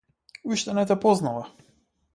[0.49, 1.43] Уште не те познава.